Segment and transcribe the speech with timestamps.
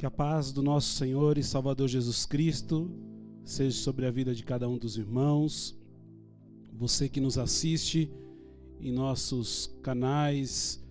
[0.00, 2.90] Que a paz do nosso Senhor e Salvador Jesus Cristo
[3.44, 5.78] seja sobre a vida de cada um dos irmãos.
[6.72, 8.10] Você que nos assiste
[8.80, 10.82] em nossos canais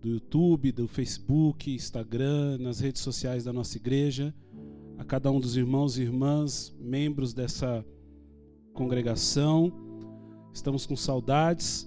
[0.00, 4.34] do YouTube, do Facebook, Instagram, nas redes sociais da nossa igreja,
[4.96, 7.84] a cada um dos irmãos e irmãs, membros dessa
[8.72, 9.70] congregação.
[10.54, 11.86] Estamos com saudades.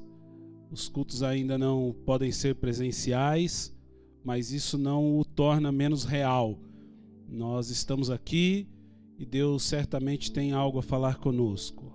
[0.70, 3.76] Os cultos ainda não podem ser presenciais
[4.24, 6.60] mas isso não o torna menos real.
[7.28, 8.68] Nós estamos aqui
[9.18, 11.94] e Deus certamente tem algo a falar conosco.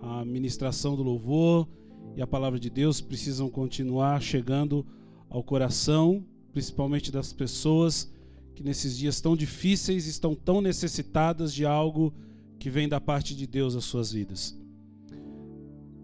[0.00, 1.68] A ministração do louvor
[2.16, 4.86] e a palavra de Deus precisam continuar chegando
[5.28, 8.10] ao coração, principalmente das pessoas
[8.54, 12.12] que nesses dias tão difíceis estão tão necessitadas de algo
[12.58, 14.58] que vem da parte de Deus às suas vidas.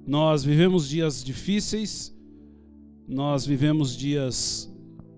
[0.07, 2.15] Nós vivemos dias difíceis,
[3.09, 4.74] nós vivemos dias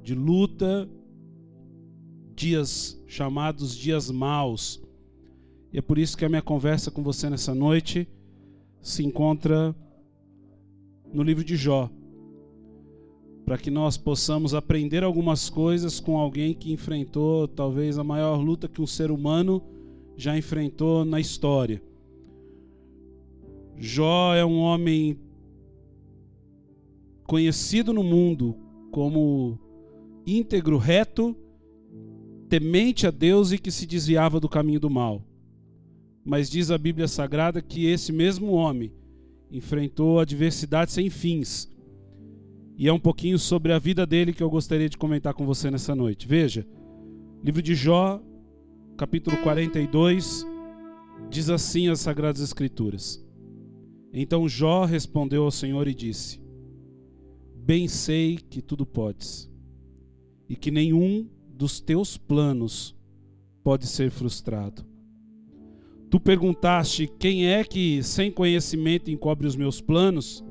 [0.06, 0.88] de luta,
[2.36, 4.80] dias chamados dias maus.
[5.72, 8.08] E é por isso que a minha conversa com você nessa noite
[8.80, 9.74] se encontra
[11.12, 11.90] no livro de Jó.
[13.44, 18.68] Para que nós possamos aprender algumas coisas com alguém que enfrentou talvez a maior luta
[18.68, 19.60] que um ser humano
[20.16, 21.82] já enfrentou na história.
[23.76, 25.18] Jó é um homem
[27.24, 28.54] conhecido no mundo
[28.92, 29.58] como
[30.26, 31.36] íntegro, reto,
[32.48, 35.24] temente a Deus e que se desviava do caminho do mal.
[36.24, 38.92] Mas diz a Bíblia Sagrada que esse mesmo homem
[39.50, 41.72] enfrentou adversidades sem fins.
[42.76, 45.70] E é um pouquinho sobre a vida dele que eu gostaria de comentar com você
[45.70, 46.26] nessa noite.
[46.26, 46.66] Veja,
[47.42, 48.20] livro de Jó,
[48.96, 50.44] capítulo 42,
[51.30, 53.24] diz assim as Sagradas Escrituras.
[54.12, 56.40] Então Jó respondeu ao Senhor e disse:
[57.54, 59.48] Bem sei que tudo podes
[60.48, 62.94] e que nenhum dos teus planos
[63.64, 64.84] pode ser frustrado.
[66.08, 70.44] Tu perguntaste quem é que, sem conhecimento, encobre os meus planos?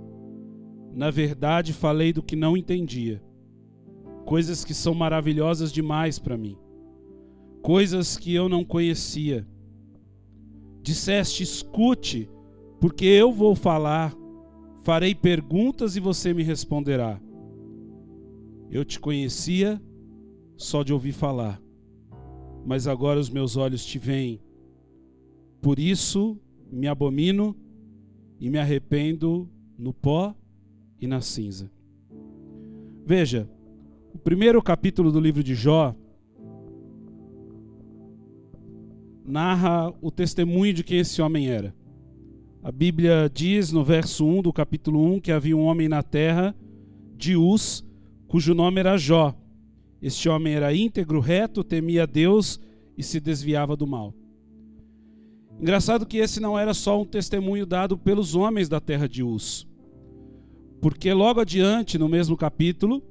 [0.93, 3.23] Na verdade, falei do que não entendia.
[4.25, 6.57] Coisas que são maravilhosas demais para mim.
[7.61, 9.47] Coisas que eu não conhecia.
[10.81, 12.29] Disseste: escute,
[12.79, 14.13] porque eu vou falar.
[14.83, 17.19] Farei perguntas e você me responderá.
[18.69, 19.81] Eu te conhecia
[20.57, 21.61] só de ouvir falar,
[22.65, 24.41] mas agora os meus olhos te veem.
[25.61, 26.39] Por isso
[26.71, 27.55] me abomino
[28.39, 30.35] e me arrependo no pó
[30.99, 31.71] e na cinza.
[33.05, 33.49] Veja,
[34.13, 35.95] o primeiro capítulo do livro de Jó
[39.25, 41.75] narra o testemunho de quem esse homem era.
[42.63, 46.55] A Bíblia diz no verso 1 do capítulo 1 que havia um homem na terra
[47.15, 47.85] de Uz,
[48.27, 49.35] cujo nome era Jó.
[50.01, 52.59] Este homem era íntegro, reto, temia Deus
[52.97, 54.13] e se desviava do mal.
[55.59, 59.67] Engraçado que esse não era só um testemunho dado pelos homens da terra de Uz.
[60.81, 63.01] Porque logo adiante, no mesmo capítulo,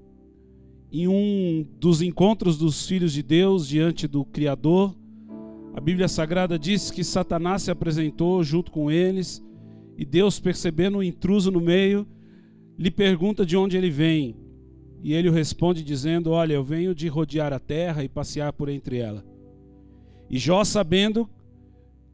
[0.92, 4.94] em um dos encontros dos filhos de Deus diante do Criador,
[5.74, 9.42] a Bíblia Sagrada diz que Satanás se apresentou junto com eles
[9.96, 12.06] e Deus, percebendo o intruso no meio,
[12.78, 14.36] lhe pergunta de onde ele vem.
[15.04, 18.97] E ele responde dizendo: Olha, eu venho de rodear a terra e passear por entre
[18.97, 19.22] ela.
[20.31, 21.28] E Jó sabendo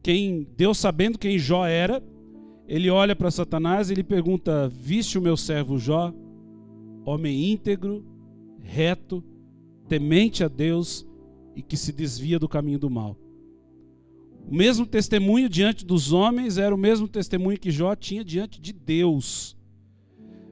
[0.03, 2.03] quem, Deus sabendo quem Jó era,
[2.67, 6.13] ele olha para Satanás e lhe pergunta: Viste o meu servo Jó,
[7.05, 8.05] homem íntegro,
[8.61, 9.23] reto,
[9.87, 11.07] temente a Deus
[11.55, 13.15] e que se desvia do caminho do mal.
[14.45, 18.73] O mesmo testemunho diante dos homens era o mesmo testemunho que Jó tinha diante de
[18.73, 19.55] Deus.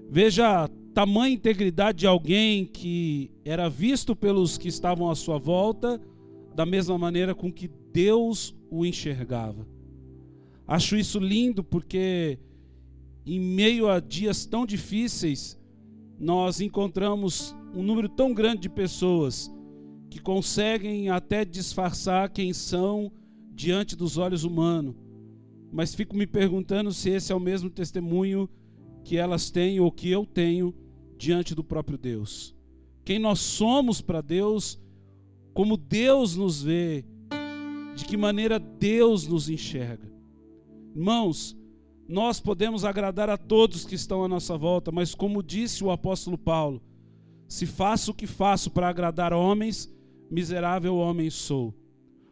[0.10, 6.02] Veja tamanha integridade de alguém que era visto pelos que estavam à sua volta
[6.56, 9.68] da mesma maneira com que Deus o enxergava.
[10.68, 12.38] Acho isso lindo porque
[13.26, 15.60] em meio a dias tão difíceis,
[16.20, 19.52] nós encontramos um número tão grande de pessoas
[20.10, 23.12] que conseguem até disfarçar quem são
[23.54, 24.96] diante dos olhos humanos.
[25.72, 28.50] Mas fico me perguntando se esse é o mesmo testemunho
[29.04, 30.74] que elas têm ou que eu tenho
[31.19, 32.56] diante do próprio Deus.
[33.04, 34.80] Quem nós somos para Deus,
[35.54, 37.06] como Deus nos vê,
[37.94, 40.10] de que maneira Deus nos enxerga.
[40.95, 41.57] Irmãos,
[42.07, 46.38] nós podemos agradar a todos que estão à nossa volta, mas como disse o apóstolo
[46.38, 46.81] Paulo,
[47.50, 49.94] se faço o que faço para agradar homens,
[50.31, 51.75] miserável homem sou.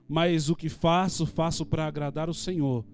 [0.08, 2.86] Mas o que faço, faço para agradar o Senhor,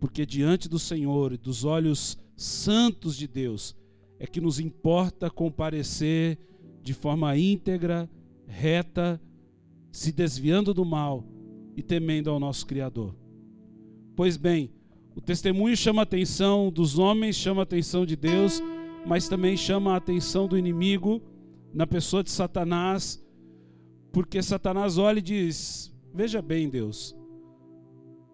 [0.00, 3.76] porque diante do Senhor e dos olhos santos de Deus,
[4.18, 6.38] é que nos importa comparecer
[6.82, 8.08] de forma íntegra,
[8.46, 9.20] reta,
[9.92, 11.24] se desviando do mal
[11.76, 13.14] e temendo ao nosso Criador.
[14.16, 14.70] Pois bem,
[15.14, 18.62] o testemunho chama a atenção dos homens, chama a atenção de Deus,
[19.06, 21.22] mas também chama a atenção do inimigo
[21.72, 23.24] na pessoa de Satanás,
[24.12, 27.16] porque Satanás olha e diz: Veja bem, Deus,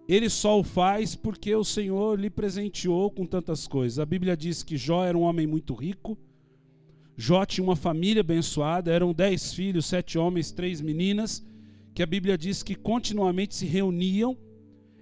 [0.06, 3.98] ele só o faz porque o Senhor lhe presenteou com tantas coisas.
[3.98, 6.18] A Bíblia diz que Jó era um homem muito rico.
[7.16, 11.44] Jó tinha uma família abençoada, eram dez filhos, sete homens, três meninas,
[11.94, 14.36] que a Bíblia diz que continuamente se reuniam.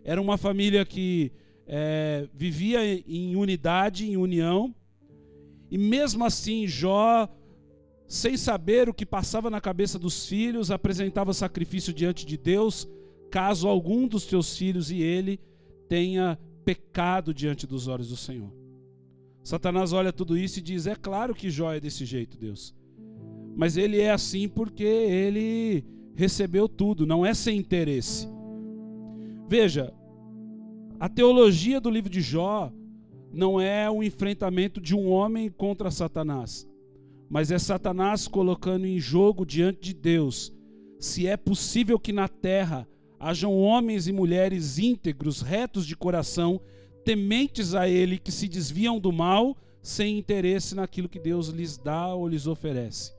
[0.05, 1.33] Era uma família que
[1.67, 4.75] é, vivia em unidade, em união.
[5.71, 7.29] E mesmo assim, Jó,
[8.07, 12.87] sem saber o que passava na cabeça dos filhos, apresentava sacrifício diante de Deus
[13.33, 15.41] caso algum dos teus filhos e ele
[15.89, 18.53] tenha pecado diante dos olhos do Senhor.
[19.43, 22.75] Satanás olha tudo isso e diz: É claro que Jó é desse jeito, Deus.
[23.57, 25.83] Mas ele é assim porque ele
[26.15, 28.29] recebeu tudo, não é sem interesse.
[29.49, 29.93] Veja,
[31.01, 32.71] a teologia do livro de Jó
[33.33, 36.69] não é o enfrentamento de um homem contra Satanás,
[37.31, 40.53] mas é Satanás colocando em jogo diante de Deus
[40.99, 42.87] se é possível que na terra
[43.23, 46.61] hajam homens e mulheres íntegros, retos de coração,
[47.05, 52.13] tementes a Ele, que se desviam do mal, sem interesse naquilo que Deus lhes dá
[52.13, 53.15] ou lhes oferece.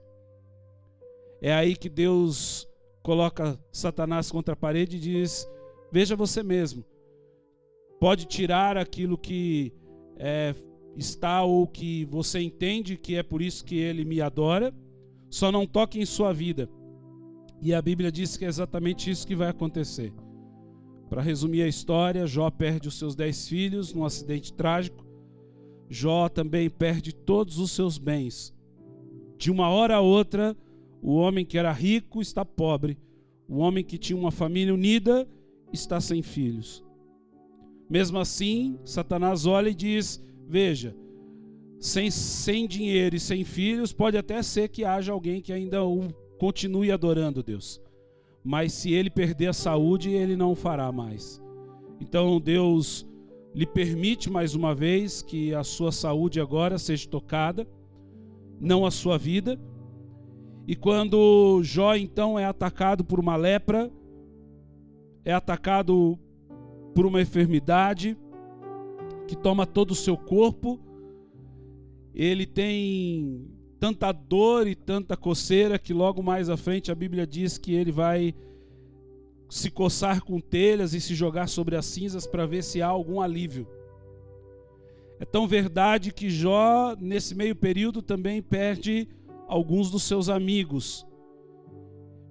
[1.42, 2.68] É aí que Deus
[3.02, 5.50] coloca Satanás contra a parede e diz:
[5.90, 6.84] Veja você mesmo,
[7.98, 9.72] pode tirar aquilo que
[10.18, 10.54] é,
[10.98, 14.74] está ou que você entende que é por isso que ele me adora,
[15.30, 16.70] só não toque em sua vida
[17.64, 20.14] e a Bíblia diz que é exatamente isso que vai acontecer.
[21.10, 25.06] Para resumir a história, Jó perde os seus dez filhos num acidente trágico.
[25.90, 28.54] Jó também perde todos os seus bens.
[29.38, 30.58] De uma hora a outra,
[31.02, 32.98] o homem que era rico está pobre.
[33.48, 35.26] O homem que tinha uma família unida
[35.72, 36.84] está sem filhos.
[37.90, 40.96] Mesmo assim, Satanás olha e diz: Veja,
[41.80, 46.08] sem, sem dinheiro e sem filhos, pode até ser que haja alguém que ainda o
[46.38, 47.82] continue adorando Deus.
[48.44, 51.42] Mas se ele perder a saúde, ele não fará mais.
[52.00, 53.08] Então Deus
[53.56, 57.68] lhe permite mais uma vez que a sua saúde agora seja tocada,
[58.60, 59.60] não a sua vida.
[60.68, 63.92] E quando Jó então é atacado por uma lepra,
[65.24, 66.18] é atacado
[66.94, 68.18] por uma enfermidade
[69.28, 70.80] que toma todo o seu corpo,
[72.14, 73.48] ele tem
[73.84, 77.92] tanta dor e tanta coceira que logo mais à frente a Bíblia diz que ele
[77.92, 78.34] vai
[79.50, 83.20] se coçar com telhas e se jogar sobre as cinzas para ver se há algum
[83.20, 83.68] alívio.
[85.20, 89.06] É tão verdade que Jó, nesse meio período, também perde
[89.50, 91.06] alguns dos seus amigos.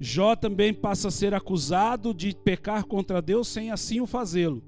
[0.00, 4.62] Jó também passa a ser acusado de pecar contra Deus sem assim o fazê-lo.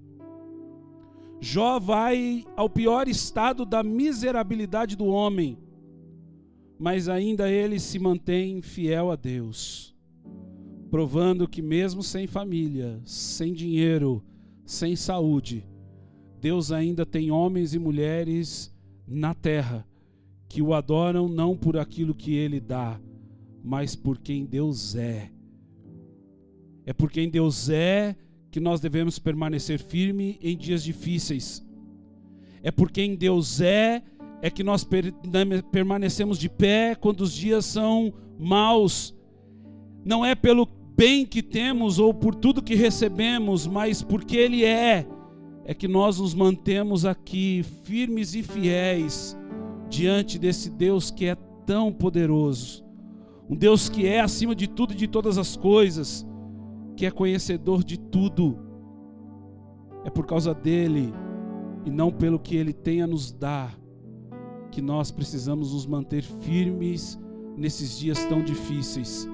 [1.40, 5.63] Jó vai ao pior estado da miserabilidade do homem
[6.78, 9.94] mas ainda ele se mantém fiel a Deus,
[10.90, 14.22] provando que, mesmo sem família, sem dinheiro,
[14.64, 15.66] sem saúde,
[16.40, 18.74] Deus ainda tem homens e mulheres
[19.06, 19.86] na terra
[20.48, 23.00] que o adoram não por aquilo que ele dá,
[23.62, 25.30] mas por quem Deus é.
[26.86, 28.14] É por quem Deus é
[28.50, 31.66] que nós devemos permanecer firme em dias difíceis.
[32.62, 34.02] É por quem Deus é
[34.44, 34.86] é que nós
[35.72, 39.16] permanecemos de pé quando os dias são maus.
[40.04, 45.08] Não é pelo bem que temos ou por tudo que recebemos, mas porque Ele é,
[45.64, 49.34] é que nós nos mantemos aqui firmes e fiéis
[49.88, 52.84] diante desse Deus que é tão poderoso.
[53.48, 56.26] Um Deus que é acima de tudo e de todas as coisas,
[56.98, 58.58] que é conhecedor de tudo.
[60.04, 61.14] É por causa dele
[61.86, 63.82] e não pelo que ele tem a nos dar
[64.74, 67.16] que nós precisamos nos manter firmes
[67.56, 69.28] nesses dias tão difíceis.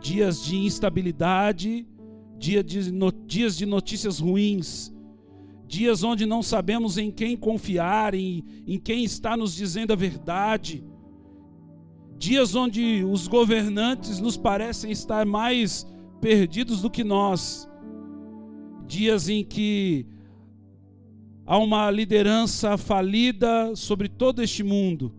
[0.00, 1.86] Dias de instabilidade,
[2.36, 2.90] dia de
[3.26, 4.92] dias de notícias ruins,
[5.68, 10.82] dias onde não sabemos em quem confiar, em, em quem está nos dizendo a verdade,
[12.18, 15.86] dias onde os governantes nos parecem estar mais
[16.20, 17.70] perdidos do que nós,
[18.84, 20.06] dias em que
[21.50, 25.12] Há uma liderança falida sobre todo este mundo.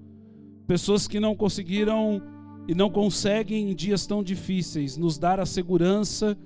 [0.66, 2.22] Pessoas que não conseguiram
[2.70, 6.38] e não conseguem em dias tão difíceis nos dar a segurança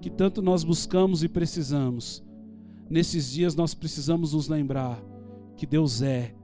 [0.00, 2.24] que tanto nós buscamos e precisamos.
[2.88, 4.98] Nesses dias nós precisamos nos lembrar
[5.58, 6.34] que Deus é,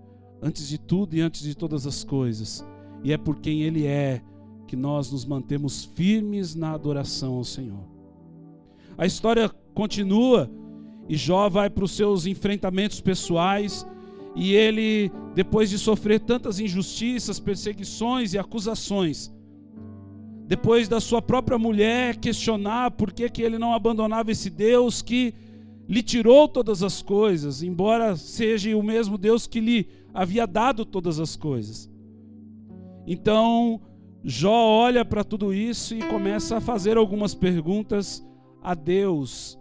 [0.42, 2.62] antes de tudo e antes de todas as coisas,
[3.02, 4.22] e é por quem Ele é
[4.66, 7.88] que nós nos mantemos firmes na adoração ao Senhor.
[8.98, 10.50] A história continua
[11.10, 13.84] e Jó vai para os seus enfrentamentos pessoais
[14.36, 19.28] e ele, depois de sofrer tantas injustiças, perseguições e acusações,
[20.46, 25.34] depois da sua própria mulher questionar por que, que ele não abandonava esse Deus que
[25.88, 31.18] lhe tirou todas as coisas, embora seja o mesmo Deus que lhe havia dado todas
[31.18, 31.90] as coisas.
[33.04, 33.80] Então,
[34.22, 38.24] Jó olha para tudo isso e começa a fazer algumas perguntas
[38.62, 39.59] a Deus,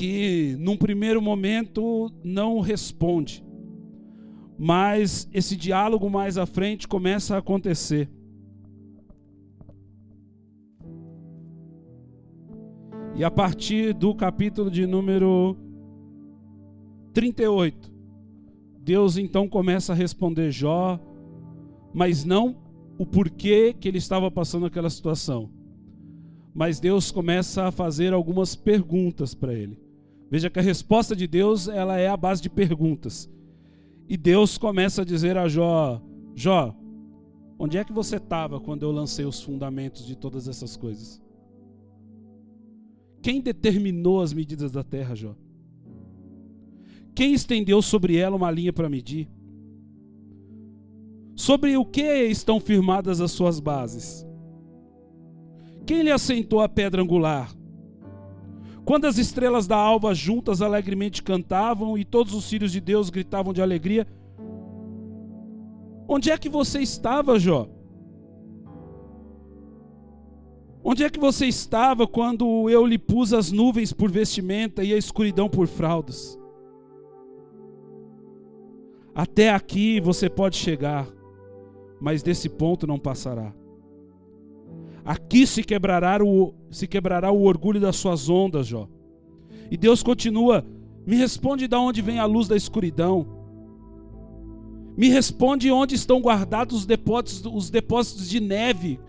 [0.00, 3.44] que num primeiro momento não responde.
[4.58, 8.08] Mas esse diálogo mais à frente começa a acontecer.
[13.14, 15.54] E a partir do capítulo de número
[17.12, 17.92] 38,
[18.80, 20.98] Deus então começa a responder Jó,
[21.92, 22.56] mas não
[22.98, 25.50] o porquê que ele estava passando aquela situação.
[26.54, 29.89] Mas Deus começa a fazer algumas perguntas para ele.
[30.30, 33.28] Veja que a resposta de Deus, ela é a base de perguntas.
[34.08, 36.00] E Deus começa a dizer a Jó:
[36.36, 36.76] Jó,
[37.58, 41.20] onde é que você estava quando eu lancei os fundamentos de todas essas coisas?
[43.20, 45.34] Quem determinou as medidas da terra, Jó?
[47.12, 49.28] Quem estendeu sobre ela uma linha para medir?
[51.34, 54.24] Sobre o que estão firmadas as suas bases?
[55.84, 57.52] Quem lhe assentou a pedra angular?
[58.90, 63.52] Quando as estrelas da alva juntas alegremente cantavam e todos os filhos de Deus gritavam
[63.52, 64.04] de alegria,
[66.08, 67.68] onde é que você estava, Jó?
[70.82, 74.96] Onde é que você estava quando eu lhe pus as nuvens por vestimenta e a
[74.96, 76.36] escuridão por fraldas?
[79.14, 81.06] Até aqui você pode chegar,
[82.00, 83.54] mas desse ponto não passará.
[85.04, 88.88] Aqui se quebrará o, se quebrará o orgulho das suas ondas, Jó.
[89.70, 90.64] E Deus continua:
[91.06, 93.26] me responde de onde vem a luz da escuridão.
[94.96, 99.00] Me responde onde estão guardados os depósitos, os depósitos de neve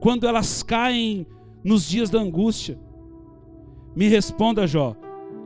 [0.00, 1.26] quando elas caem
[1.62, 2.78] nos dias da angústia.
[3.94, 4.96] Me responda, Jó,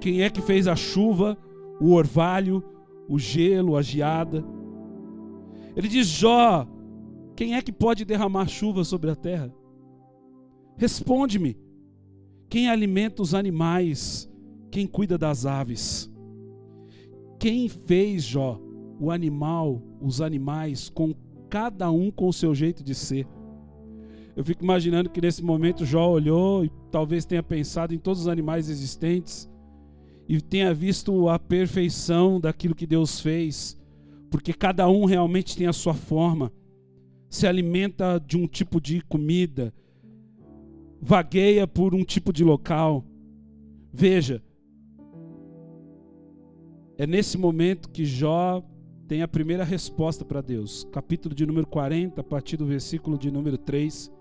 [0.00, 1.36] quem é que fez a chuva,
[1.80, 2.64] o orvalho,
[3.08, 4.44] o gelo, a geada?
[5.76, 6.66] Ele diz: Jó,
[7.36, 9.52] quem é que pode derramar chuva sobre a terra?
[10.80, 11.58] Responde-me.
[12.48, 14.26] Quem alimenta os animais?
[14.70, 16.10] Quem cuida das aves?
[17.38, 18.58] Quem fez, Jó,
[18.98, 21.14] o animal, os animais, com
[21.50, 23.28] cada um com o seu jeito de ser?
[24.34, 28.28] Eu fico imaginando que nesse momento Jó olhou e talvez tenha pensado em todos os
[28.28, 29.50] animais existentes
[30.26, 33.78] e tenha visto a perfeição daquilo que Deus fez,
[34.30, 36.50] porque cada um realmente tem a sua forma,
[37.28, 39.74] se alimenta de um tipo de comida,
[41.00, 43.04] vagueia por um tipo de local.
[43.92, 44.42] Veja,
[46.98, 48.62] é nesse momento que Jó
[49.08, 50.86] tem a primeira resposta para Deus.
[50.92, 54.12] Capítulo de número 40, a partir do versículo de número 3.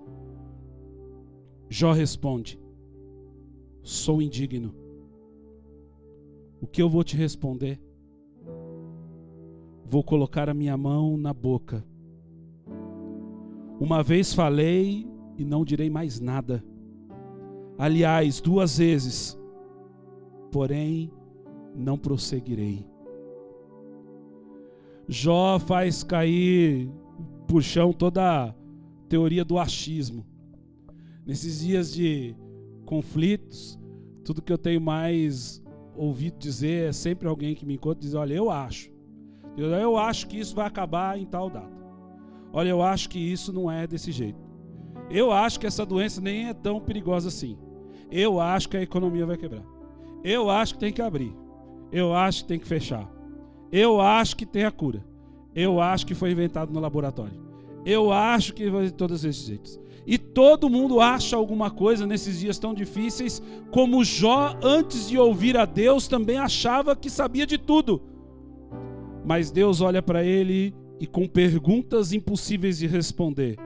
[1.69, 2.59] Jó responde:
[3.83, 4.73] Sou indigno.
[6.61, 7.79] O que eu vou te responder?
[9.85, 11.85] Vou colocar a minha mão na boca.
[13.79, 15.07] Uma vez falei
[15.41, 16.63] e não direi mais nada.
[17.77, 19.39] Aliás, duas vezes,
[20.51, 21.11] porém
[21.75, 22.85] não prosseguirei.
[25.07, 26.89] Jó faz cair
[27.47, 28.55] por chão toda a
[29.07, 30.25] teoria do achismo.
[31.25, 32.35] Nesses dias de
[32.85, 33.79] conflitos,
[34.23, 35.63] tudo que eu tenho mais
[35.95, 38.91] ouvido dizer é sempre alguém que me encontra diz: Olha, eu acho.
[39.57, 41.79] Eu acho que isso vai acabar em tal data.
[42.53, 44.48] Olha, eu acho que isso não é desse jeito.
[45.09, 47.57] Eu acho que essa doença nem é tão perigosa assim.
[48.11, 49.63] Eu acho que a economia vai quebrar.
[50.23, 51.33] Eu acho que tem que abrir.
[51.91, 53.09] Eu acho que tem que fechar.
[53.71, 55.03] Eu acho que tem a cura.
[55.55, 57.39] Eu acho que foi inventado no laboratório.
[57.85, 59.79] Eu acho que vai de todos esses jeitos.
[60.05, 65.55] E todo mundo acha alguma coisa nesses dias tão difíceis, como Jó, antes de ouvir
[65.57, 68.01] a Deus, também achava que sabia de tudo.
[69.23, 73.57] Mas Deus olha para ele e, com perguntas impossíveis de responder,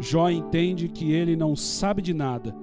[0.00, 2.56] Jó entende que ele não sabe de nada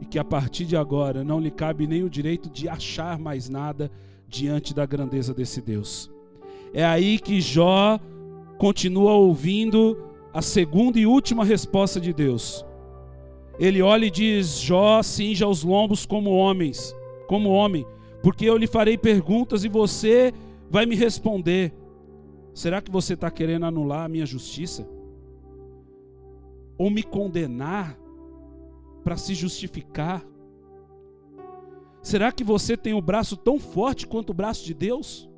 [0.00, 3.48] e que a partir de agora não lhe cabe nem o direito de achar mais
[3.48, 3.90] nada
[4.28, 6.10] diante da grandeza desse Deus.
[6.72, 7.98] É aí que Jó
[8.58, 9.98] continua ouvindo
[10.32, 12.64] a segunda e última resposta de Deus.
[13.58, 16.94] Ele olha e diz: Jó, cinja os lombos como homens,
[17.26, 17.86] como homem,
[18.22, 20.32] porque eu lhe farei perguntas e você
[20.70, 21.72] vai me responder.
[22.52, 24.88] Será que você está querendo anular a minha justiça?
[26.76, 27.98] Ou me condenar
[29.02, 30.24] para se justificar?
[32.02, 35.28] Será que você tem o braço tão forte quanto o braço de Deus?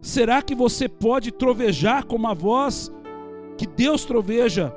[0.00, 2.92] Será que você pode trovejar como a voz
[3.56, 4.74] que Deus troveja?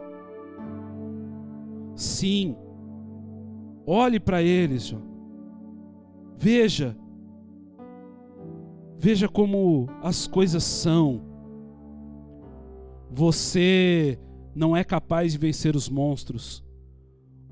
[1.96, 2.56] Sim.
[3.86, 4.94] Olhe para eles,
[6.38, 6.98] veja,
[8.98, 11.22] veja como as coisas são.
[13.10, 14.20] Você
[14.58, 16.66] não é capaz de vencer os monstros.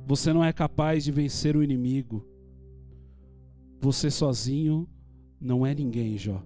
[0.07, 2.25] Você não é capaz de vencer o inimigo.
[3.79, 4.89] Você sozinho
[5.39, 6.41] não é ninguém, Jó.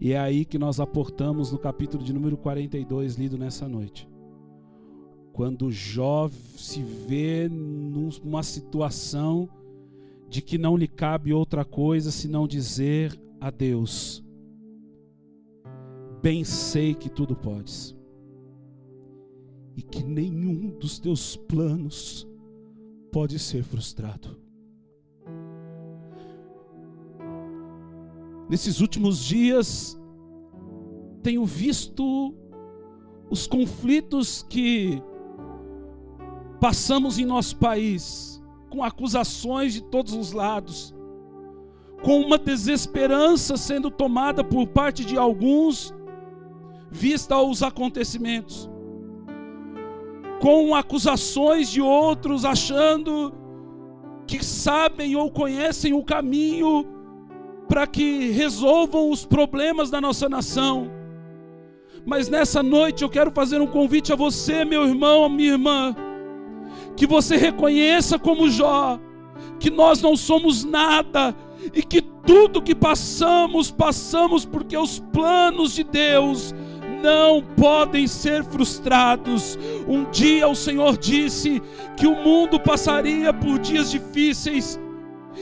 [0.00, 4.08] E é aí que nós aportamos no capítulo de número 42, lido nessa noite.
[5.32, 9.48] Quando Jó se vê numa situação
[10.28, 14.24] de que não lhe cabe outra coisa senão dizer a Deus:
[16.22, 17.95] Bem sei que tudo podes
[19.76, 22.26] e que nenhum dos teus planos
[23.12, 24.40] pode ser frustrado.
[28.48, 30.00] Nesses últimos dias,
[31.22, 32.34] tenho visto
[33.28, 35.02] os conflitos que
[36.58, 40.94] passamos em nosso país, com acusações de todos os lados,
[42.02, 45.92] com uma desesperança sendo tomada por parte de alguns,
[46.90, 48.70] vista os acontecimentos
[50.40, 53.32] com acusações de outros, achando
[54.26, 56.86] que sabem ou conhecem o caminho
[57.68, 60.90] para que resolvam os problemas da nossa nação.
[62.04, 65.94] Mas nessa noite eu quero fazer um convite a você, meu irmão, a minha irmã,
[66.96, 68.98] que você reconheça como Jó,
[69.58, 71.34] que nós não somos nada
[71.74, 76.54] e que tudo que passamos, passamos porque os planos de Deus
[77.06, 79.56] não podem ser frustrados.
[79.86, 81.62] Um dia o Senhor disse
[81.96, 84.78] que o mundo passaria por dias difíceis,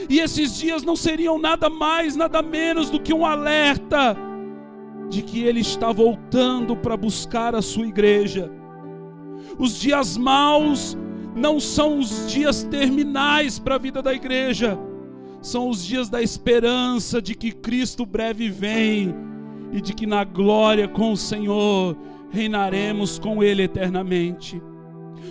[0.07, 4.15] e esses dias não seriam nada mais, nada menos do que um alerta
[5.09, 8.51] de que Ele está voltando para buscar a sua igreja.
[9.57, 10.95] Os dias maus
[11.35, 14.77] não são os dias terminais para a vida da igreja,
[15.41, 19.15] são os dias da esperança de que Cristo breve vem
[19.75, 21.97] e de que na glória com o Senhor
[22.29, 24.61] reinaremos com Ele eternamente.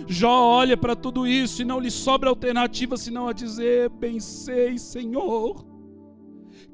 [0.07, 4.77] Jó olha para tudo isso e não lhe sobra alternativa senão a dizer: Bem sei,
[4.77, 5.65] Senhor,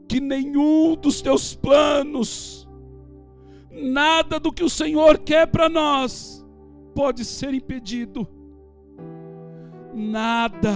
[0.06, 2.68] que nenhum dos teus planos,
[3.72, 6.46] nada do que o Senhor quer para nós,
[6.94, 8.28] pode ser impedido.
[9.94, 10.74] Nada.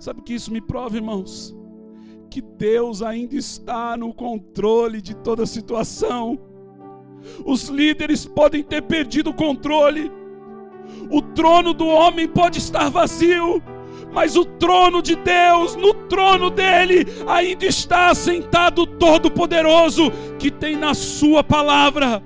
[0.00, 1.56] Sabe o que isso me prova, irmãos?
[2.34, 6.36] Que Deus ainda está no controle de toda a situação.
[7.46, 10.10] Os líderes podem ter perdido o controle,
[11.12, 13.62] o trono do homem pode estar vazio,
[14.12, 20.74] mas o trono de Deus, no trono dele, ainda está assentado o Todo-Poderoso, que tem
[20.74, 22.20] na Sua palavra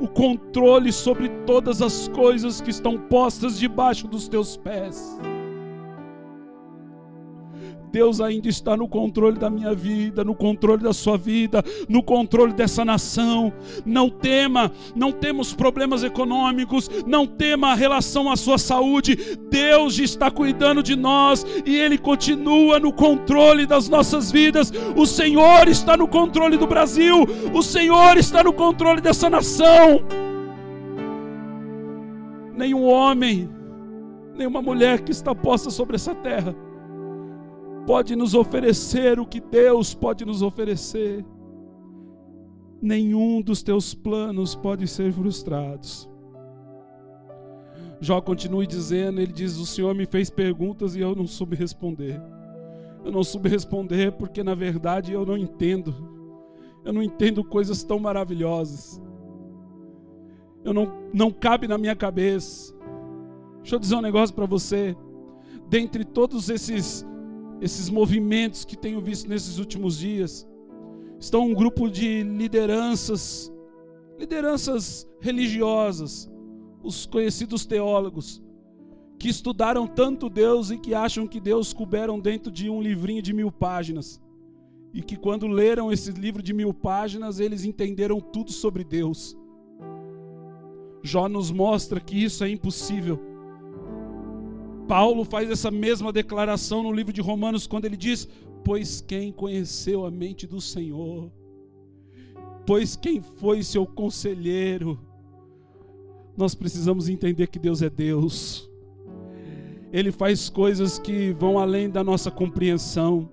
[0.00, 5.18] o controle sobre todas as coisas que estão postas debaixo dos teus pés.
[7.92, 12.54] Deus ainda está no controle da minha vida, no controle da sua vida, no controle
[12.54, 13.52] dessa nação.
[13.84, 19.36] Não tema, não temos problemas econômicos, não tema a relação à sua saúde.
[19.50, 24.72] Deus está cuidando de nós e Ele continua no controle das nossas vidas.
[24.96, 30.02] O Senhor está no controle do Brasil, o Senhor está no controle dessa nação.
[32.56, 33.50] Nenhum homem,
[34.34, 36.56] nenhuma mulher que está posta sobre essa terra
[37.86, 41.24] pode nos oferecer o que Deus pode nos oferecer.
[42.80, 46.08] Nenhum dos teus planos pode ser frustrados.
[48.00, 52.20] Jó continua dizendo, ele diz: "O Senhor me fez perguntas e eu não soube responder.
[53.04, 55.94] Eu não soube responder porque na verdade eu não entendo.
[56.84, 59.00] Eu não entendo coisas tão maravilhosas.
[60.64, 62.74] Eu não não cabe na minha cabeça.
[63.58, 64.96] Deixa eu dizer um negócio para você.
[65.68, 67.06] Dentre todos esses
[67.62, 70.44] esses movimentos que tenho visto nesses últimos dias.
[71.16, 73.52] Estão um grupo de lideranças,
[74.18, 76.28] lideranças religiosas,
[76.82, 78.42] os conhecidos teólogos,
[79.16, 83.32] que estudaram tanto Deus e que acham que Deus couberam dentro de um livrinho de
[83.32, 84.20] mil páginas.
[84.92, 89.38] E que quando leram esse livro de mil páginas, eles entenderam tudo sobre Deus.
[91.00, 93.31] Jó nos mostra que isso é impossível
[94.86, 98.28] Paulo faz essa mesma declaração no livro de Romanos, quando ele diz:
[98.64, 101.30] Pois quem conheceu a mente do Senhor,
[102.66, 104.98] pois quem foi seu conselheiro,
[106.36, 108.70] nós precisamos entender que Deus é Deus.
[109.92, 113.28] Ele faz coisas que vão além da nossa compreensão,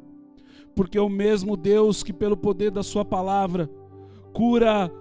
[0.76, 3.70] porque é o mesmo Deus que, pelo poder da Sua palavra,
[4.34, 4.92] cura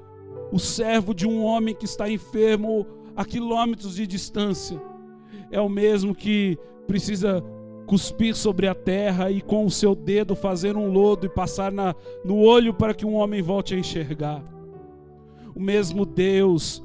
[0.52, 4.80] o servo de um homem que está enfermo a quilômetros de distância,
[5.50, 7.42] é o mesmo que precisa
[7.86, 11.94] cuspir sobre a terra e com o seu dedo fazer um lodo e passar na,
[12.24, 14.44] no olho para que um homem volte a enxergar.
[15.54, 16.82] O mesmo Deus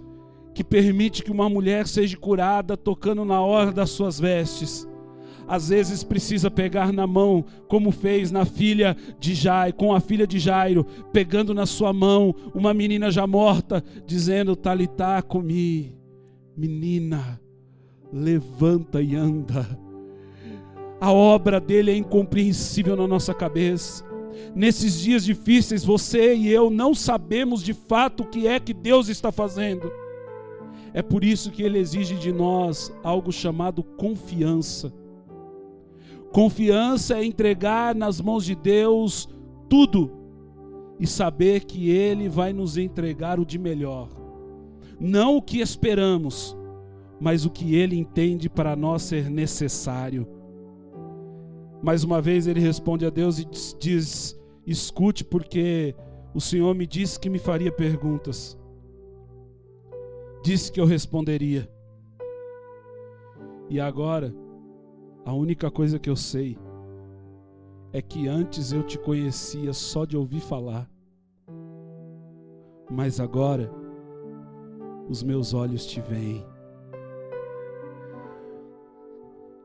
[0.54, 4.88] que permite que uma mulher seja curada tocando na hora das suas vestes.
[5.46, 10.26] Às vezes precisa pegar na mão, como fez na filha de Jairo, com a filha
[10.26, 15.98] de Jairo, pegando na sua mão uma menina já morta, dizendo: Talitá comi,
[16.56, 17.42] menina,
[18.14, 19.68] levanta e anda.
[21.02, 24.06] A obra dele é incompreensível na nossa cabeça.
[24.56, 29.10] Nesses dias difíceis, você e eu não sabemos de fato o que é que Deus
[29.10, 29.92] está fazendo.
[30.94, 34.94] É por isso que ele exige de nós algo chamado confiança.
[36.32, 39.28] Confiança é entregar nas mãos de Deus
[39.70, 40.12] tudo
[41.00, 44.08] e saber que Ele vai nos entregar o de melhor.
[45.00, 46.56] Não o que esperamos,
[47.24, 50.28] mas o que Ele entende para nós ser necessário.
[51.82, 53.48] Mais uma vez ele responde a Deus e
[53.80, 55.96] diz: Escute, porque
[56.34, 58.58] o Senhor me disse que me faria perguntas
[60.44, 61.68] disse que eu responderia.
[63.70, 64.36] E agora,
[65.26, 66.60] a única coisa que eu sei
[67.94, 70.90] é que antes eu te conhecia só de ouvir falar,
[72.92, 73.72] mas agora
[75.10, 76.46] os meus olhos te veem.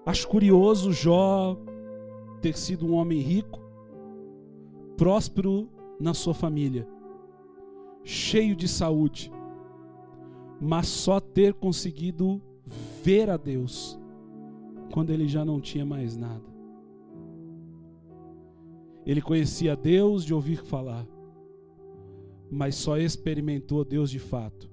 [0.09, 1.55] Acho curioso Jó
[2.40, 3.61] ter sido um homem rico,
[4.97, 5.68] próspero
[6.01, 6.88] na sua família,
[8.03, 9.31] cheio de saúde,
[10.59, 12.40] mas só ter conseguido
[13.05, 14.01] ver a Deus
[14.94, 16.49] quando ele já não tinha mais nada.
[19.05, 21.07] Ele conhecia Deus de ouvir falar,
[22.51, 24.71] mas só experimentou Deus de fato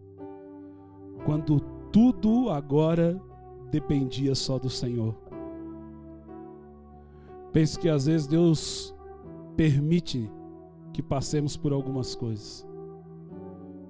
[1.25, 1.59] quando
[1.91, 3.21] tudo agora
[3.69, 5.24] dependia só do Senhor.
[7.55, 8.93] Penso que às vezes Deus
[9.55, 10.29] permite
[10.91, 12.67] que passemos por algumas coisas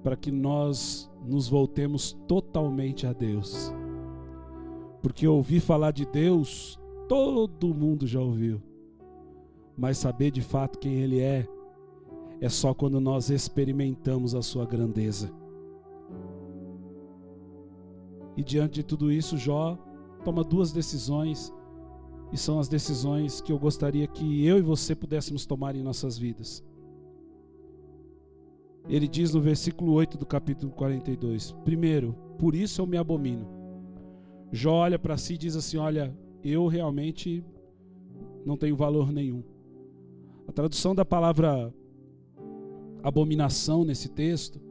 [0.04, 3.74] para que nós nos voltemos totalmente a Deus.
[5.02, 8.62] Porque ouvir falar de Deus, todo mundo já ouviu.
[9.76, 11.48] Mas saber de fato quem Ele é,
[12.40, 15.34] é só quando nós experimentamos a Sua grandeza.
[18.38, 19.76] E diante de tudo isso, Jó
[20.24, 21.52] toma duas decisões,
[22.32, 26.18] e são as decisões que eu gostaria que eu e você pudéssemos tomar em nossas
[26.18, 26.64] vidas.
[28.88, 33.48] Ele diz no versículo 8 do capítulo 42: Primeiro, por isso eu me abomino.
[34.52, 37.44] Jó olha para si e diz assim: Olha, eu realmente
[38.46, 39.44] não tenho valor nenhum.
[40.48, 41.74] A tradução da palavra
[43.02, 44.62] abominação nesse texto,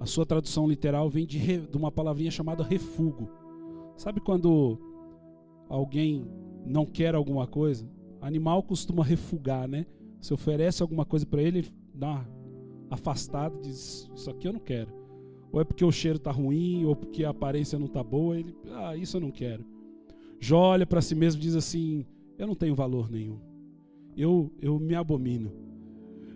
[0.00, 3.28] a sua tradução literal vem de, de uma palavrinha chamada refugo.
[3.96, 4.78] Sabe quando
[5.68, 6.26] alguém
[6.68, 7.88] não quer alguma coisa?
[8.20, 9.86] Animal costuma refugar, né?
[10.20, 12.26] Se oferece alguma coisa para ele, dá
[12.90, 14.92] afastado, diz: Isso aqui eu não quero.
[15.50, 18.38] Ou é porque o cheiro está ruim, ou porque a aparência não está boa.
[18.38, 19.64] Ele, ah, isso eu não quero.
[20.40, 22.04] Jó olha para si mesmo e diz assim:
[22.36, 23.38] Eu não tenho valor nenhum.
[24.16, 25.52] Eu, eu me abomino.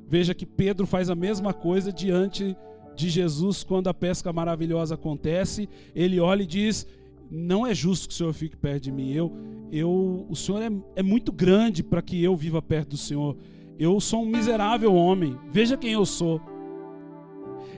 [0.08, 2.56] Veja que Pedro faz a mesma coisa diante
[2.94, 5.68] de Jesus quando a pesca maravilhosa acontece.
[5.94, 6.86] Ele olha e diz:
[7.34, 9.10] Não é justo que o Senhor fique perto de mim.
[9.10, 9.32] Eu,
[9.72, 13.38] eu, o Senhor é, é muito grande para que eu viva perto do Senhor.
[13.78, 15.38] Eu sou um miserável homem.
[15.50, 16.38] Veja quem eu sou.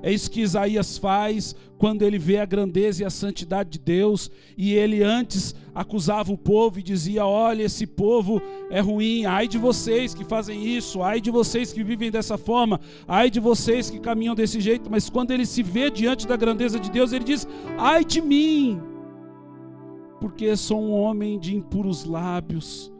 [0.02, 4.28] É isso que Isaías faz quando ele vê a grandeza e a santidade de Deus.
[4.58, 9.24] E ele antes acusava o povo e dizia: Olha, esse povo é ruim.
[9.24, 11.00] Ai de vocês que fazem isso.
[11.00, 12.80] Ai de vocês que vivem dessa forma.
[13.06, 14.90] Ai de vocês que caminham desse jeito.
[14.90, 17.46] Mas quando ele se vê diante da grandeza de Deus, ele diz:
[17.78, 18.93] Ai de mim.
[20.24, 22.90] Porque sou um homem de impuros lábios.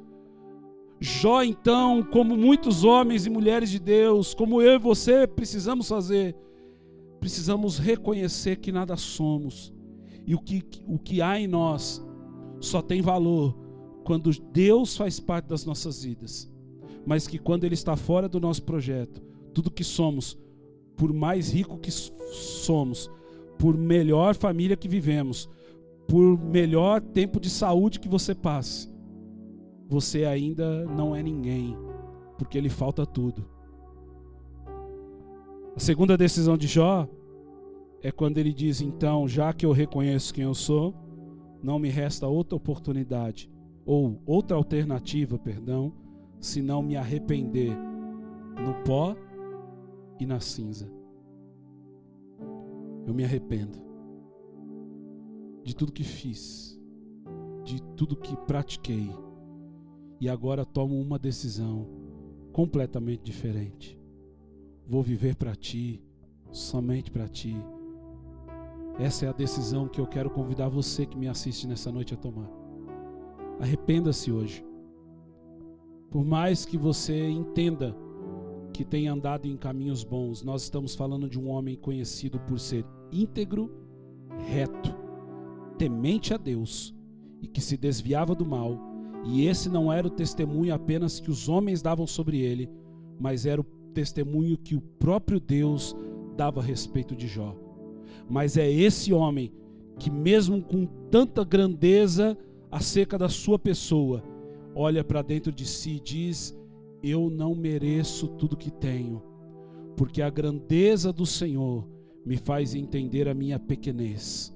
[1.00, 6.37] Jó, então, como muitos homens e mulheres de Deus, como eu e você precisamos fazer,
[7.18, 9.72] precisamos reconhecer que nada somos
[10.26, 12.06] e o que, o que há em nós
[12.60, 13.56] só tem valor
[14.04, 16.52] quando Deus faz parte das nossas vidas,
[17.06, 19.22] mas que quando Ele está fora do nosso projeto,
[19.54, 20.38] tudo que somos,
[20.94, 23.10] por mais rico que somos,
[23.58, 25.48] por melhor família que vivemos,
[26.06, 28.92] por melhor tempo de saúde que você passe,
[29.88, 31.76] você ainda não é ninguém,
[32.38, 33.44] porque lhe falta tudo.
[35.76, 37.08] A segunda decisão de Jó
[38.02, 40.94] é quando ele diz: então, já que eu reconheço quem eu sou,
[41.62, 43.50] não me resta outra oportunidade,
[43.84, 45.92] ou outra alternativa, perdão,
[46.38, 47.76] senão me arrepender
[48.62, 49.16] no pó
[50.20, 50.90] e na cinza.
[53.06, 53.93] Eu me arrependo
[55.64, 56.79] de tudo que fiz,
[57.64, 59.11] de tudo que pratiquei,
[60.20, 61.88] e agora tomo uma decisão
[62.53, 63.98] completamente diferente.
[64.87, 66.05] Vou viver para ti,
[66.53, 67.57] somente para ti.
[68.98, 72.16] Essa é a decisão que eu quero convidar você que me assiste nessa noite a
[72.16, 72.48] tomar.
[73.59, 74.64] Arrependa-se hoje.
[76.11, 77.96] Por mais que você entenda
[78.72, 82.85] que tem andado em caminhos bons, nós estamos falando de um homem conhecido por ser
[83.11, 83.70] íntegro,
[84.48, 84.93] reto,
[85.78, 86.94] temente a Deus
[87.42, 88.78] e que se desviava do mal.
[89.24, 92.68] E esse não era o testemunho apenas que os homens davam sobre ele,
[93.18, 95.96] mas era o testemunho que o próprio Deus
[96.37, 97.56] dava a respeito de Jó.
[98.28, 99.52] Mas é esse homem
[99.98, 102.37] que, mesmo com tanta grandeza
[102.70, 104.22] acerca da sua pessoa,
[104.74, 106.58] olha para dentro de si e diz:
[107.02, 109.22] Eu não mereço tudo que tenho,
[109.96, 111.87] porque a grandeza do Senhor
[112.24, 114.53] me faz entender a minha pequenez.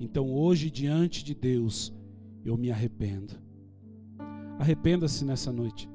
[0.00, 1.92] Então hoje, diante de Deus,
[2.44, 3.34] eu me arrependo.
[4.58, 5.88] Arrependa-se nessa noite,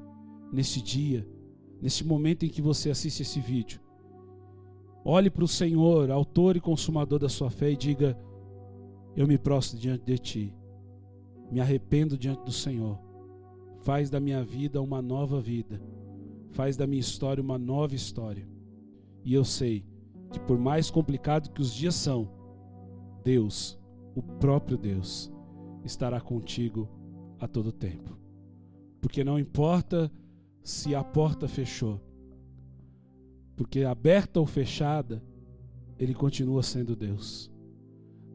[0.52, 1.26] neste dia,
[1.80, 3.80] neste momento em que você assiste esse vídeo.
[5.04, 8.18] Olhe para o Senhor, autor e consumador da sua fé, e diga:
[9.16, 10.54] Eu me prostro diante de Ti,
[11.50, 12.98] me arrependo diante do Senhor.
[13.80, 15.80] Faz da minha vida uma nova vida,
[16.50, 18.46] faz da minha história uma nova história.
[19.24, 19.86] E eu sei
[20.30, 22.30] que, por mais complicado que os dias são,
[23.24, 23.79] Deus,
[24.20, 25.32] o próprio Deus,
[25.82, 26.86] estará contigo
[27.38, 28.16] a todo tempo.
[29.00, 30.12] Porque não importa
[30.62, 31.98] se a porta fechou,
[33.56, 35.22] porque aberta ou fechada,
[35.98, 37.50] Ele continua sendo Deus.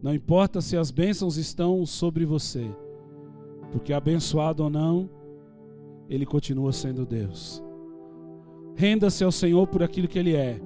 [0.02, 2.68] Não importa se as bênçãos estão sobre você,
[3.72, 5.08] porque abençoado ou não,
[6.10, 7.64] Ele continua sendo Deus.
[8.76, 10.60] Renda-se ao Senhor por aquilo que Ele é,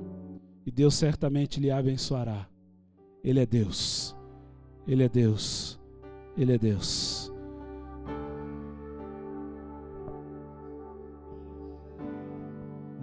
[0.65, 2.47] e Deus certamente lhe abençoará.
[3.21, 4.15] Ele é Deus,
[4.89, 5.79] Ele é Deus,
[6.35, 7.31] Ele é Deus.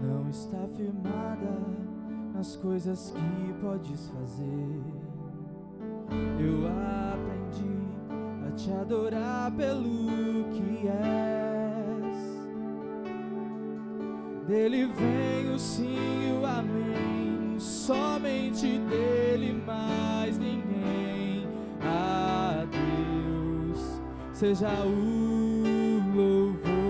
[0.03, 1.61] não está firmada
[2.35, 4.83] nas coisas que podes fazer.
[6.41, 7.87] Eu aprendi
[8.49, 12.17] a te adorar pelo que és.
[14.49, 21.26] Dele vem o sim e o amém, somente dele mais ninguém.
[21.87, 24.01] A Deus
[24.33, 26.87] seja o louvor.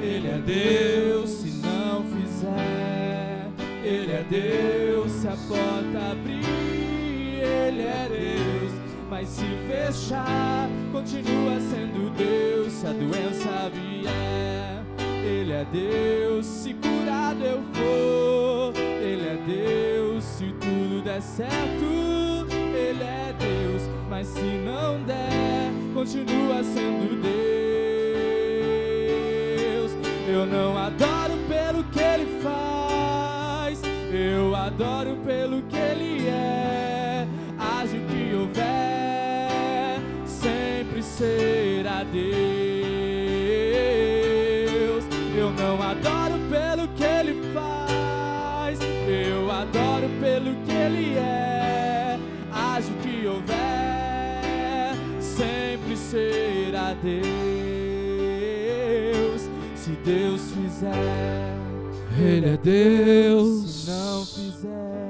[0.00, 3.50] Ele é Deus, se não fizer,
[3.84, 8.72] Ele é Deus, se a porta abrir, Ele é Deus,
[9.10, 14.82] mas se fechar, continua sendo Deus, se a doença vier,
[15.24, 19.97] Ele é Deus, se curado eu for, Ele é Deus, se
[21.08, 27.32] der certo, Ele é Deus, mas se não der, continua sendo Deus.
[30.28, 33.80] Eu não adoro pelo que ele faz,
[34.12, 35.67] eu adoro pelo que
[60.78, 63.70] fizer, Ele é Deus.
[63.70, 65.08] Se não fizer,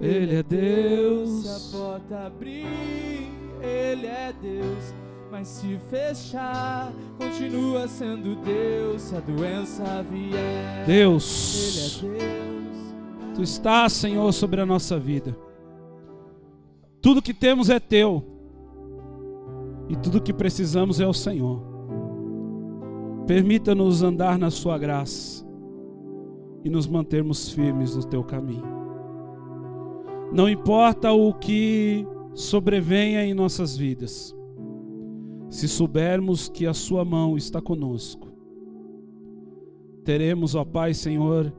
[0.00, 1.42] Ele é Deus.
[1.42, 3.30] Se a porta abrir,
[3.62, 4.94] Ele é Deus.
[5.30, 9.02] Mas se fechar, continua sendo Deus.
[9.02, 12.02] Se a doença vier, Deus.
[12.02, 13.34] Ele é Deus.
[13.34, 15.36] Tu estás, Senhor, sobre a nossa vida.
[17.00, 18.24] Tudo que temos é teu.
[19.88, 21.77] E tudo que precisamos é o Senhor.
[23.28, 25.46] Permita-nos andar na Sua graça
[26.64, 28.64] e nos mantermos firmes no Teu caminho.
[30.32, 34.34] Não importa o que sobrevenha em nossas vidas,
[35.50, 38.28] se soubermos que a Sua mão está conosco,
[40.04, 41.52] teremos, ó Pai Senhor,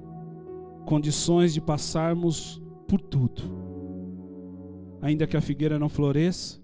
[0.88, 3.44] condições de passarmos por tudo.
[5.04, 6.60] Ainda que a figueira não floresça,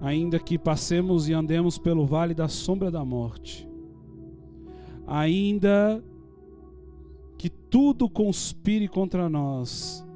[0.00, 3.68] ainda que passemos e andemos pelo vale da sombra da morte,
[5.06, 6.02] ainda
[7.70, 10.06] tudo conspire contra nós,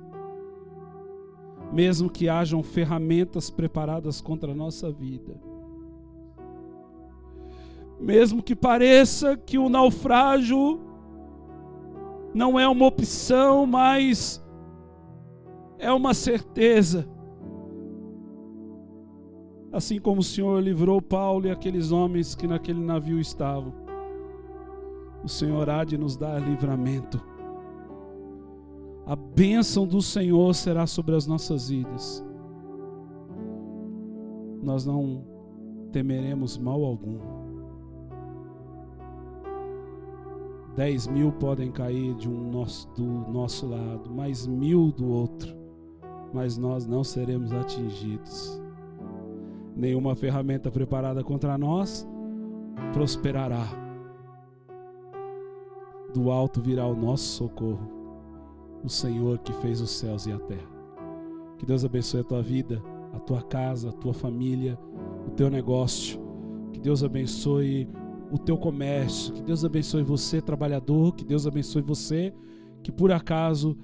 [1.72, 5.40] mesmo que hajam ferramentas preparadas contra a nossa vida.
[8.00, 10.80] Mesmo que pareça que o naufrágio
[12.34, 14.42] não é uma opção, mas
[15.78, 17.08] é uma certeza.
[19.72, 23.72] Assim como o Senhor livrou Paulo e aqueles homens que naquele navio estavam,
[25.24, 27.18] o Senhor há de nos dar livramento.
[29.06, 32.22] A bênção do Senhor será sobre as nossas vidas.
[34.62, 35.24] Nós não
[35.90, 37.18] temeremos mal algum.
[40.76, 45.54] Dez mil podem cair de um nosso, do nosso lado, mais mil do outro,
[46.32, 48.61] mas nós não seremos atingidos.
[49.82, 52.08] Nenhuma ferramenta preparada contra nós
[52.92, 53.66] prosperará.
[56.14, 57.90] Do alto virá o nosso socorro
[58.84, 60.70] o Senhor que fez os céus e a terra.
[61.58, 62.80] Que Deus abençoe a tua vida,
[63.12, 64.78] a tua casa, a tua família,
[65.26, 66.20] o teu negócio.
[66.72, 67.88] Que Deus abençoe
[68.30, 69.34] o teu comércio.
[69.34, 71.12] Que Deus abençoe você, trabalhador.
[71.12, 72.32] Que Deus abençoe você
[72.84, 73.76] que por acaso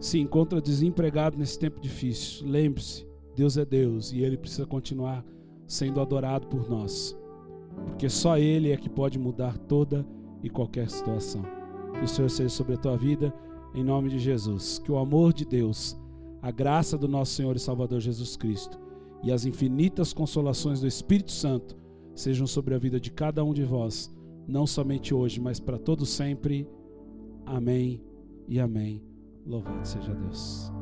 [0.00, 2.48] se encontra desempregado nesse tempo difícil.
[2.48, 5.24] Lembre-se, Deus é Deus e Ele precisa continuar
[5.66, 7.16] sendo adorado por nós,
[7.84, 10.06] porque só Ele é que pode mudar toda
[10.42, 11.42] e qualquer situação.
[11.92, 13.32] Que o Senhor seja sobre a tua vida
[13.74, 14.78] em nome de Jesus.
[14.78, 15.98] Que o amor de Deus,
[16.40, 18.78] a graça do nosso Senhor e Salvador Jesus Cristo
[19.22, 21.76] e as infinitas consolações do Espírito Santo
[22.14, 24.14] sejam sobre a vida de cada um de vós,
[24.46, 26.66] não somente hoje, mas para todo sempre.
[27.44, 28.00] Amém
[28.48, 29.02] e amém.
[29.44, 30.72] Louvado seja Deus.